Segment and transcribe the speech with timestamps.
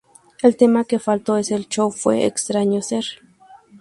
[0.41, 3.05] El tema que faltó en el Show fue "Extraño Ser".